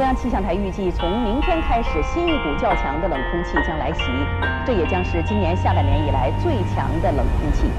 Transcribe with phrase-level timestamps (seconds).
[0.00, 4.10] 中央气象台预计，从明天开始，新一股较强的冷空气将来袭，
[4.64, 7.70] 这也将是今年下半年以来最强的冷空气。